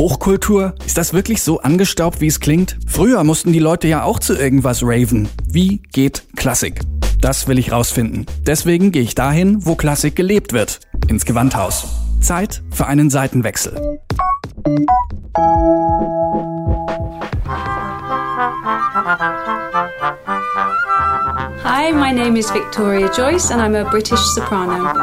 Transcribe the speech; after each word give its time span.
Hochkultur? 0.00 0.74
Ist 0.86 0.96
das 0.96 1.12
wirklich 1.12 1.42
so 1.42 1.60
angestaubt, 1.60 2.22
wie 2.22 2.26
es 2.26 2.40
klingt? 2.40 2.78
Früher 2.86 3.22
mussten 3.22 3.52
die 3.52 3.58
Leute 3.58 3.86
ja 3.86 4.02
auch 4.02 4.18
zu 4.18 4.34
irgendwas 4.34 4.82
raven. 4.82 5.28
Wie 5.46 5.82
geht 5.92 6.22
Klassik? 6.36 6.80
Das 7.20 7.48
will 7.48 7.58
ich 7.58 7.70
rausfinden. 7.70 8.24
Deswegen 8.46 8.92
gehe 8.92 9.02
ich 9.02 9.14
dahin, 9.14 9.66
wo 9.66 9.74
Klassik 9.74 10.16
gelebt 10.16 10.54
wird. 10.54 10.80
Ins 11.08 11.26
Gewandhaus. 11.26 11.86
Zeit 12.18 12.62
für 12.70 12.86
einen 12.86 13.10
Seitenwechsel. 13.10 14.00
Hi, 21.62 21.92
my 21.92 22.10
name 22.10 22.38
is 22.38 22.50
Victoria 22.54 23.10
Joyce 23.14 23.50
and 23.50 23.60
I'm 23.60 23.74
a 23.74 23.84
British 23.90 24.20
soprano. 24.34 24.94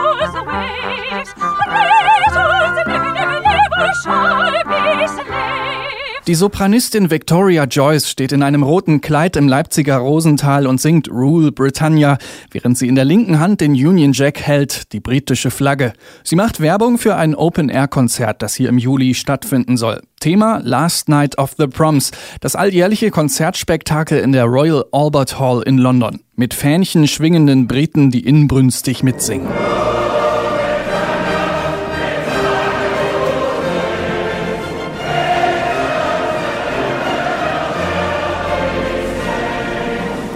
Die 6.26 6.34
Sopranistin 6.34 7.08
Victoria 7.08 7.66
Joyce 7.66 8.10
steht 8.10 8.32
in 8.32 8.42
einem 8.42 8.64
roten 8.64 9.00
Kleid 9.00 9.36
im 9.36 9.46
Leipziger 9.46 9.98
Rosental 9.98 10.66
und 10.66 10.80
singt 10.80 11.08
Rule 11.08 11.52
Britannia, 11.52 12.18
während 12.50 12.76
sie 12.76 12.88
in 12.88 12.96
der 12.96 13.04
linken 13.04 13.38
Hand 13.38 13.60
den 13.60 13.74
Union 13.74 14.12
Jack 14.12 14.40
hält, 14.40 14.92
die 14.92 14.98
britische 14.98 15.52
Flagge. 15.52 15.92
Sie 16.24 16.34
macht 16.34 16.58
Werbung 16.58 16.98
für 16.98 17.14
ein 17.14 17.36
Open-Air-Konzert, 17.36 18.42
das 18.42 18.56
hier 18.56 18.70
im 18.70 18.78
Juli 18.78 19.14
stattfinden 19.14 19.76
soll. 19.76 20.02
Thema 20.18 20.60
Last 20.64 21.08
Night 21.08 21.38
of 21.38 21.54
the 21.58 21.68
Proms, 21.68 22.10
das 22.40 22.56
alljährliche 22.56 23.12
Konzertspektakel 23.12 24.18
in 24.18 24.32
der 24.32 24.46
Royal 24.46 24.84
Albert 24.90 25.38
Hall 25.38 25.62
in 25.62 25.78
London. 25.78 26.18
Mit 26.34 26.54
Fähnchen 26.54 27.06
schwingenden 27.06 27.68
Briten, 27.68 28.10
die 28.10 28.26
inbrünstig 28.26 29.04
mitsingen. 29.04 29.46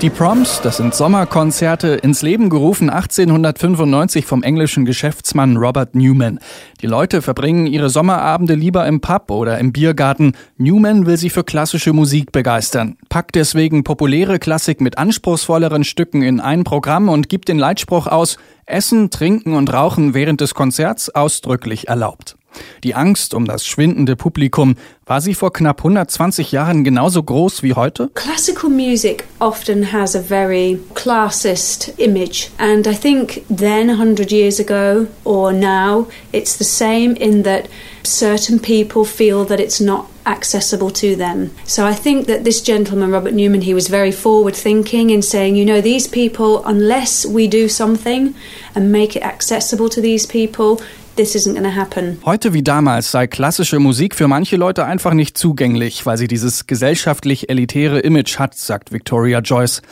Die 0.02 0.08
Proms, 0.08 0.62
das 0.62 0.78
sind 0.78 0.94
Sommerkonzerte, 0.94 1.88
ins 1.88 2.22
Leben 2.22 2.48
gerufen 2.48 2.88
1895 2.88 4.24
vom 4.24 4.42
englischen 4.42 4.86
Geschäftsmann 4.86 5.58
Robert 5.58 5.94
Newman. 5.94 6.38
Die 6.80 6.86
Leute 6.86 7.20
verbringen 7.20 7.66
ihre 7.66 7.90
Sommerabende 7.90 8.54
lieber 8.54 8.86
im 8.86 9.02
Pub 9.02 9.30
oder 9.30 9.58
im 9.58 9.72
Biergarten. 9.72 10.32
Newman 10.56 11.04
will 11.04 11.18
sie 11.18 11.28
für 11.28 11.44
klassische 11.44 11.92
Musik 11.92 12.32
begeistern, 12.32 12.96
packt 13.10 13.34
deswegen 13.34 13.84
populäre 13.84 14.38
Klassik 14.38 14.80
mit 14.80 14.96
anspruchsvolleren 14.96 15.84
Stücken 15.84 16.22
in 16.22 16.40
ein 16.40 16.64
Programm 16.64 17.10
und 17.10 17.28
gibt 17.28 17.48
den 17.48 17.58
Leitspruch 17.58 18.06
aus, 18.06 18.38
Essen, 18.64 19.10
Trinken 19.10 19.52
und 19.52 19.70
Rauchen 19.70 20.14
während 20.14 20.40
des 20.40 20.54
Konzerts 20.54 21.14
ausdrücklich 21.14 21.88
erlaubt. 21.88 22.38
Die 22.84 22.94
Angst 22.94 23.34
um 23.34 23.44
das 23.44 23.66
schwindende 23.66 24.16
Publikum, 24.16 24.76
war 25.06 25.20
sie 25.20 25.34
vor 25.34 25.52
knapp 25.52 25.80
120 25.80 26.52
Jahren 26.52 26.84
genauso 26.84 27.22
groß 27.22 27.62
wie 27.62 27.74
heute? 27.74 28.10
Classical 28.14 28.70
music 28.70 29.24
often 29.38 29.92
has 29.92 30.14
a 30.14 30.20
very 30.20 30.78
classist 30.94 31.92
image 31.98 32.50
and 32.58 32.86
I 32.86 32.94
think 32.94 33.42
then 33.48 33.88
100 33.88 34.30
years 34.30 34.60
ago 34.60 35.06
or 35.24 35.52
now 35.52 36.06
it's 36.32 36.56
the 36.56 36.64
same 36.64 37.14
in 37.14 37.42
that 37.44 37.68
certain 38.02 38.60
people 38.60 39.04
feel 39.04 39.44
that 39.44 39.60
it's 39.60 39.80
not 39.80 40.06
accessible 40.26 40.90
to 40.90 41.16
them. 41.16 41.50
So 41.64 41.86
I 41.86 41.94
think 41.94 42.26
that 42.26 42.44
this 42.44 42.62
gentleman, 42.62 43.10
Robert 43.10 43.34
Newman, 43.34 43.62
he 43.62 43.74
was 43.74 43.88
very 43.88 44.12
forward 44.12 44.54
thinking 44.54 45.10
in 45.10 45.22
saying, 45.22 45.56
you 45.56 45.64
know, 45.64 45.80
these 45.80 46.06
people, 46.06 46.62
unless 46.64 47.26
we 47.26 47.48
do 47.48 47.68
something 47.68 48.34
and 48.74 48.92
make 48.92 49.16
it 49.16 49.22
accessible 49.22 49.88
to 49.90 50.00
these 50.00 50.26
people, 50.26 50.80
this 51.20 51.34
isn't 51.34 51.54
to 51.54 51.76
happen. 51.76 52.18
Heute 52.24 52.54
wie 52.54 52.62
damals 52.62 53.10
sei 53.10 53.26
klassische 53.26 53.78
Musik 53.78 54.14
für 54.14 54.26
manche 54.26 54.56
Leute 54.56 54.86
einfach 54.86 55.12
nicht 55.12 55.36
zugänglich, 55.36 56.06
weil 56.06 56.16
sie 56.16 56.28
dieses 56.28 56.66
gesellschaftlich 56.66 57.50
elitäre 57.50 58.00
Image 58.00 58.38
hat, 58.38 58.54
sagt 58.54 58.90
Victoria 58.90 59.40
Joyce. 59.40 59.82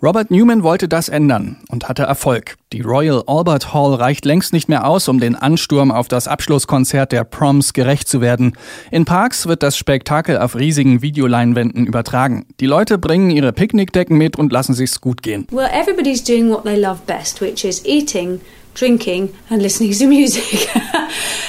Robert 0.00 0.30
Newman 0.30 0.62
wollte 0.62 0.88
das 0.88 1.08
ändern 1.08 1.56
und 1.68 1.88
hatte 1.88 2.04
Erfolg. 2.04 2.56
Die 2.72 2.82
Royal 2.82 3.22
Albert 3.26 3.74
Hall 3.74 3.94
reicht 3.94 4.24
längst 4.24 4.52
nicht 4.52 4.68
mehr 4.68 4.86
aus, 4.86 5.08
um 5.08 5.18
den 5.18 5.34
Ansturm 5.34 5.90
auf 5.90 6.06
das 6.06 6.28
Abschlusskonzert 6.28 7.10
der 7.10 7.24
Proms 7.24 7.72
gerecht 7.72 8.06
zu 8.06 8.20
werden. 8.20 8.56
In 8.90 9.04
Parks 9.04 9.46
wird 9.46 9.62
das 9.62 9.76
Spektakel 9.76 10.38
auf 10.38 10.54
riesigen 10.54 11.02
Videoleinwänden 11.02 11.86
übertragen. 11.86 12.46
Die 12.60 12.66
Leute 12.66 12.98
bringen 12.98 13.30
ihre 13.30 13.52
Picknickdecken 13.52 14.16
mit 14.16 14.36
und 14.36 14.52
lassen 14.52 14.74
sich's 14.74 15.00
gut 15.00 15.22
gehen. 15.22 15.46
Well, 15.50 15.68
everybody's 15.72 16.22
doing 16.22 16.48
what 16.50 16.64
they 16.64 16.78
love 16.78 17.00
best, 17.06 17.40
which 17.40 17.64
is 17.64 17.84
eating 17.84 18.40
drinking 18.76 19.34
and 19.50 19.62
listening 19.62 19.92
to 19.92 20.06
music. 20.18 20.68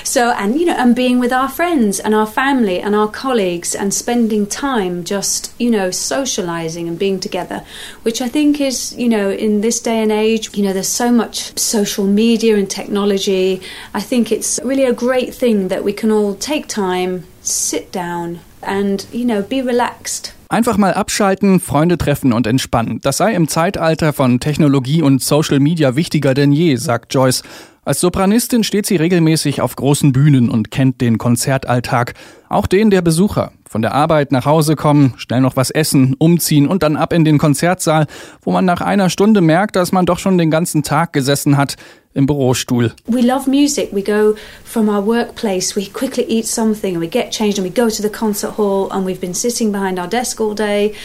so, 0.03 0.31
and 0.31 0.59
you 0.59 0.65
know, 0.65 0.73
and 0.73 0.95
being 0.95 1.19
with 1.19 1.31
our 1.31 1.49
friends 1.49 1.99
and 1.99 2.15
our 2.15 2.25
family 2.25 2.79
and 2.79 2.95
our 2.95 3.07
colleagues 3.07 3.75
and 3.75 3.93
spending 3.93 4.47
time 4.47 5.03
just, 5.03 5.53
you 5.59 5.69
know, 5.69 5.91
socializing 5.91 6.87
and 6.87 6.97
being 6.97 7.19
together, 7.19 7.63
which 8.01 8.21
I 8.21 8.29
think 8.29 8.59
is, 8.59 8.93
you 8.93 9.09
know, 9.09 9.29
in 9.29 9.61
this 9.61 9.79
day 9.79 10.01
and 10.01 10.11
age, 10.11 10.57
you 10.57 10.63
know, 10.63 10.73
there's 10.73 10.87
so 10.87 11.11
much 11.11 11.57
social 11.59 12.07
media 12.07 12.55
and 12.55 12.69
technology. 12.69 13.61
I 13.93 14.01
think 14.01 14.31
it's 14.31 14.59
really 14.63 14.85
a 14.85 14.93
great 14.93 15.35
thing 15.35 15.67
that 15.67 15.83
we 15.83 15.93
can 15.93 16.11
all 16.11 16.33
take 16.33 16.67
time, 16.67 17.25
sit 17.41 17.91
down, 17.91 18.39
and, 18.63 19.05
you 19.11 19.25
know, 19.25 19.41
be 19.41 19.61
relaxed. 19.61 20.33
Einfach 20.49 20.77
mal 20.77 20.93
abschalten, 20.93 21.59
Freunde 21.59 21.97
treffen 21.97 22.31
und 22.31 22.47
entspannen. 22.47 22.99
Das 23.01 23.17
sei 23.17 23.33
im 23.33 23.49
Zeitalter 23.49 24.13
von 24.13 24.39
Technologie 24.39 25.01
und 25.01 25.21
Social 25.21 25.59
Media 25.59 25.97
wichtiger 25.97 26.33
denn 26.33 26.53
je, 26.53 26.77
sagt 26.77 27.13
Joyce. 27.13 27.43
Als 27.83 27.99
Sopranistin 27.99 28.63
steht 28.63 28.85
sie 28.85 28.95
regelmäßig 28.97 29.61
auf 29.61 29.75
großen 29.75 30.11
Bühnen 30.11 30.49
und 30.49 30.71
kennt 30.71 31.01
den 31.01 31.17
Konzertalltag, 31.17 32.13
auch 32.49 32.67
den 32.67 32.89
der 32.89 33.01
Besucher. 33.01 33.51
Von 33.67 33.81
der 33.81 33.93
Arbeit 33.93 34.31
nach 34.31 34.45
Hause 34.45 34.75
kommen, 34.75 35.13
schnell 35.17 35.41
noch 35.41 35.57
was 35.57 35.69
essen, 35.69 36.15
umziehen 36.17 36.67
und 36.67 36.83
dann 36.83 36.95
ab 36.95 37.11
in 37.11 37.25
den 37.25 37.37
Konzertsaal, 37.37 38.07
wo 38.41 38.51
man 38.51 38.63
nach 38.63 38.79
einer 38.79 39.09
Stunde 39.09 39.41
merkt, 39.41 39.75
dass 39.75 39.91
man 39.91 40.05
doch 40.05 40.19
schon 40.19 40.37
den 40.37 40.51
ganzen 40.51 40.83
Tag 40.83 41.11
gesessen 41.11 41.57
hat 41.57 41.75
im 42.17 42.25
Bürostuhl. 42.25 42.91
We 43.07 43.21
love 43.21 43.47
music. 43.47 43.93
We 43.93 44.01
go 44.01 44.35
from 44.63 44.89
our 44.89 45.05
workplace, 45.05 45.75
we 45.75 45.85
quickly 45.85 46.25
eat 46.27 46.47
something 46.47 46.95
and 46.95 47.01
we 47.01 47.07
get 47.07 47.31
changed 47.31 47.59
and 47.59 47.65
we 47.65 47.73
go 47.73 47.89
to 47.89 48.01
the 48.01 48.09
concert 48.09 48.55
hall 48.57 48.89
and 48.91 49.05
we've 49.05 49.21
been 49.21 49.35
sitting 49.35 49.71
behind 49.71 49.99
our 49.99 50.07
desk 50.09 50.41
all 50.41 50.55
day 50.55 50.95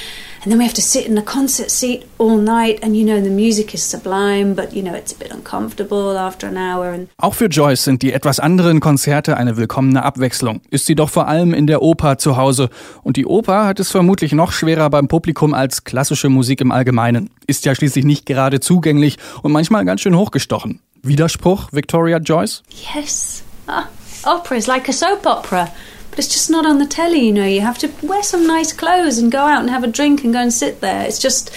and 0.43 0.51
then 0.51 0.59
we 0.59 0.65
have 0.65 0.75
to 0.75 0.83
sit 0.83 1.07
in 1.07 1.17
a 1.19 1.23
concert 1.23 1.71
seat 1.71 2.05
all 2.19 2.37
night 2.37 2.83
and 2.83 2.97
you 2.97 3.05
know 3.05 3.21
the 3.23 3.31
music 3.31 3.75
is 3.75 3.83
sublime 3.89 4.55
but 4.55 4.73
you 4.73 4.83
know 4.83 4.95
it's 4.95 5.13
a 5.13 5.17
bit 5.17 5.33
uncomfortable 5.33 6.19
after 6.19 6.49
an 6.49 6.57
hour 6.57 6.87
and 6.93 7.09
Auch 7.19 7.35
für 7.35 7.47
Joyce 7.47 7.85
sind 7.85 8.03
die 8.03 8.13
etwas 8.13 8.41
anderen 8.41 8.81
Konzerte 8.81 9.37
eine 9.37 9.57
willkommene 9.57 10.03
Abwechslung. 10.03 10.61
Ist 10.71 10.87
sie 10.87 10.95
doch 10.95 11.11
vor 11.11 11.29
allem 11.29 11.55
in 11.55 11.67
der 11.67 11.83
Oper 11.83 12.19
zu 12.19 12.37
Hause 12.37 12.71
und 13.03 13.17
die 13.17 13.27
Oper 13.27 13.67
hat 13.67 13.79
es 13.81 13.91
vermutlich 13.91 14.33
noch 14.33 14.53
schwerer 14.53 14.91
beim 14.91 15.09
Publikum 15.09 15.55
als 15.55 15.85
klassische 15.85 16.29
Musik 16.29 16.61
im 16.61 16.73
Allgemeinen. 16.73 17.31
Ist 17.47 17.65
ja 17.65 17.75
schließlich 17.75 18.05
nicht 18.05 18.27
gerade 18.27 18.61
zugänglich 18.61 19.19
und 19.43 19.53
manchmal 19.53 19.85
ganz 19.85 20.01
schön 20.01 20.17
hochgestochen. 20.17 20.81
Widerspruch, 21.03 21.69
Victoria 21.73 22.19
Joyce? 22.19 22.63
yes. 22.95 23.43
Ah, 23.69 23.85
opera 24.25 24.57
is 24.57 24.67
like 24.67 24.89
a 24.89 24.93
soap 24.93 25.25
opera. 25.25 25.69
But 26.13 26.19
it's 26.19 26.29
just 26.29 26.51
not 26.51 26.67
on 26.67 26.79
the 26.79 26.87
telly, 26.87 27.27
you 27.27 27.33
know. 27.33 27.47
You 27.47 27.63
have 27.63 27.79
to 27.79 27.91
wear 28.03 28.23
some 28.23 28.47
nice 28.47 28.71
clothes 28.71 29.17
and 29.17 29.33
go 29.33 29.41
out 29.41 29.63
and 29.63 29.71
have 29.71 29.83
a 29.83 29.87
drink 29.87 30.23
and 30.23 30.33
go 30.33 30.41
and 30.41 30.53
sit 30.53 30.83
there. 30.83 31.07
It's 31.07 31.19
just 31.19 31.51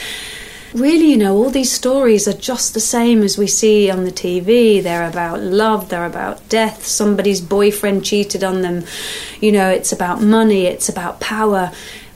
really, 0.74 1.12
you 1.12 1.18
know, 1.18 1.36
all 1.36 1.50
these 1.50 1.72
stories 1.72 2.26
are 2.26 2.34
just 2.34 2.74
the 2.74 2.80
same 2.80 3.22
as 3.22 3.38
we 3.38 3.48
see 3.48 3.92
on 3.92 4.06
the 4.06 4.12
TV. 4.12 4.82
They're 4.82 5.10
about 5.10 5.42
love, 5.42 5.90
they're 5.90 6.06
about 6.06 6.48
death, 6.48 6.86
somebody's 6.86 7.42
boyfriend 7.42 8.06
cheated 8.06 8.46
on 8.46 8.62
them. 8.62 8.86
You 9.42 9.52
know, 9.52 9.70
it's 9.70 9.92
about 9.92 10.22
money, 10.22 10.66
it's 10.68 10.88
about 10.88 11.20
power. 11.20 11.74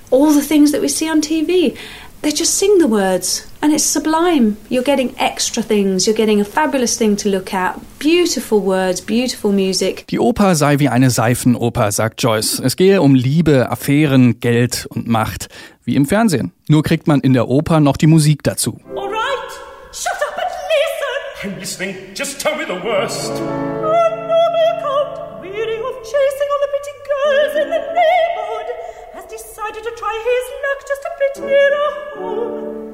All 0.09 0.31
the 0.31 0.41
things 0.41 0.71
that 0.71 0.81
we 0.81 0.87
see 0.87 1.09
on 1.09 1.21
TV. 1.21 1.77
They 2.21 2.31
just 2.31 2.57
sing 2.57 2.79
the 2.79 2.87
words 2.89 3.47
and 3.61 3.71
it's 3.71 3.85
sublime. 3.85 4.57
You're 4.69 4.83
getting 4.83 5.15
extra 5.17 5.63
things, 5.63 6.05
you're 6.05 6.15
getting 6.17 6.41
a 6.41 6.43
fabulous 6.45 6.97
thing 6.97 7.15
to 7.17 7.29
look 7.29 7.53
at. 7.53 7.79
Beautiful 7.99 8.59
words, 8.59 8.99
beautiful 8.99 9.53
music. 9.53 10.05
Die 10.07 10.19
Oper 10.19 10.55
sei 10.55 10.79
wie 10.79 10.89
eine 10.89 11.11
Seifenoper, 11.11 11.93
sagt 11.93 12.21
Joyce. 12.21 12.59
Es 12.59 12.75
gehe 12.75 13.01
um 13.01 13.15
Liebe, 13.15 13.69
Affären, 13.69 14.41
Geld 14.41 14.85
und 14.89 15.07
Macht. 15.07 15.47
Wie 15.85 15.95
im 15.95 16.05
Fernsehen. 16.05 16.51
Nur 16.67 16.83
kriegt 16.83 17.07
man 17.07 17.21
in 17.21 17.31
der 17.31 17.47
Oper 17.47 17.79
noch 17.79 17.95
die 17.95 18.07
Musik 18.07 18.43
dazu. 18.43 18.77
All 18.97 19.07
right, 19.07 19.51
shut 19.93 20.11
up 20.27 20.37
and 20.37 20.51
listen. 20.75 21.53
I'm 21.53 21.59
listening. 21.59 21.95
Just 22.15 22.41
tell 22.41 22.57
me 22.57 22.65
the 22.65 22.83
worst. 22.85 23.31
A 23.31 24.09
noble 24.27 24.81
count, 24.81 25.41
weary 25.41 25.79
of 25.79 25.95
chasing 26.03 26.49
all 26.51 26.59
the 26.59 26.69
pretty 26.73 26.95
girls 27.07 27.53
in 27.63 27.69
the 27.69 27.79
neighborhood, 27.79 28.67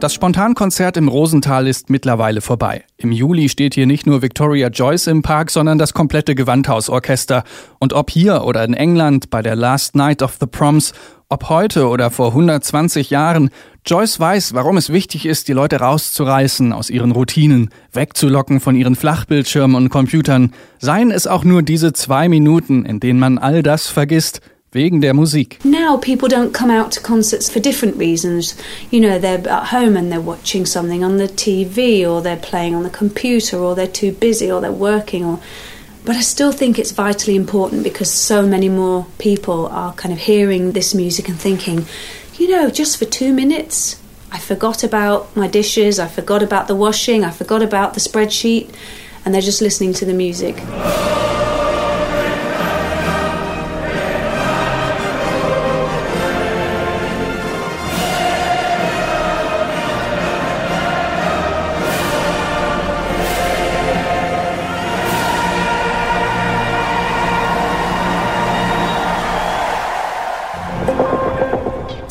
das 0.01 0.13
Spontankonzert 0.13 0.97
im 0.97 1.07
Rosental 1.07 1.65
ist 1.65 1.89
mittlerweile 1.89 2.41
vorbei. 2.41 2.83
Im 2.97 3.13
Juli 3.13 3.47
steht 3.47 3.73
hier 3.73 3.85
nicht 3.85 4.05
nur 4.05 4.21
Victoria 4.21 4.67
Joyce 4.67 5.07
im 5.07 5.21
Park, 5.21 5.49
sondern 5.49 5.77
das 5.77 5.93
komplette 5.93 6.35
Gewandhausorchester. 6.35 7.45
Und 7.79 7.93
ob 7.93 8.09
hier 8.09 8.43
oder 8.43 8.65
in 8.65 8.73
England 8.73 9.29
bei 9.29 9.41
der 9.41 9.55
Last 9.55 9.95
Night 9.95 10.21
of 10.21 10.35
the 10.39 10.45
Proms, 10.45 10.91
ob 11.29 11.47
heute 11.47 11.87
oder 11.87 12.11
vor 12.11 12.27
120 12.27 13.09
Jahren, 13.11 13.49
Joyce 13.85 14.19
weiß, 14.19 14.53
warum 14.53 14.75
es 14.75 14.91
wichtig 14.91 15.25
ist, 15.25 15.47
die 15.47 15.53
Leute 15.53 15.79
rauszureißen 15.79 16.73
aus 16.73 16.89
ihren 16.89 17.11
Routinen, 17.11 17.69
wegzulocken 17.93 18.59
von 18.59 18.75
ihren 18.75 18.95
Flachbildschirmen 18.95 19.77
und 19.77 19.89
Computern. 19.89 20.53
Seien 20.79 21.11
es 21.11 21.27
auch 21.27 21.45
nur 21.45 21.63
diese 21.63 21.93
zwei 21.93 22.27
Minuten, 22.27 22.83
in 22.83 22.99
denen 22.99 23.19
man 23.19 23.37
all 23.37 23.63
das 23.63 23.87
vergisst, 23.87 24.41
wegen 24.75 25.01
der 25.01 25.13
Musik. 25.13 25.57
Now 25.63 25.97
people 25.97 26.27
don't 26.27 26.53
come 26.53 26.69
out 26.69 26.91
to 26.91 27.01
concerts 27.01 27.49
for 27.49 27.59
different 27.59 27.97
reasons. 27.97 28.55
You 28.91 28.99
know, 28.99 29.17
they're 29.17 29.49
at 29.49 29.67
home 29.69 29.97
and 29.97 30.11
they're 30.11 30.21
watching 30.21 30.67
something 30.67 31.03
on 31.03 31.17
the 31.17 31.27
TV 31.27 32.05
or 32.05 32.21
they're 32.21 32.35
playing 32.35 32.75
on 32.75 32.83
the 32.83 32.89
computer 32.91 33.57
or 33.57 33.73
they're 33.73 33.87
too 33.87 34.11
busy 34.11 34.51
or 34.51 34.61
they're 34.61 34.71
working 34.71 35.25
or 35.25 35.39
but 36.03 36.15
I 36.15 36.21
still 36.21 36.51
think 36.51 36.77
it's 36.77 36.91
vitally 36.91 37.35
important 37.35 37.83
because 37.83 38.11
so 38.11 38.45
many 38.45 38.69
more 38.69 39.07
people 39.17 39.65
are 39.67 39.91
kind 39.93 40.13
of 40.13 40.19
hearing 40.19 40.73
this 40.73 40.93
music 40.93 41.27
and 41.27 41.39
thinking, 41.39 41.87
you 42.37 42.47
know, 42.47 42.69
just 42.69 42.97
for 42.99 43.05
2 43.05 43.33
minutes 43.33 43.99
I 44.31 44.37
forgot 44.39 44.83
about 44.83 45.33
my 45.35 45.47
dishes, 45.47 45.97
I 45.97 46.07
forgot 46.07 46.43
about 46.43 46.67
the 46.67 46.75
washing, 46.75 47.23
I 47.23 47.31
forgot 47.31 47.63
about 47.63 47.93
the 47.93 48.01
spreadsheet 48.01 48.69
and 49.23 49.33
they're 49.33 49.41
just 49.41 49.61
listening 49.61 49.93
to 49.93 50.05
the 50.05 50.13
music. 50.13 50.55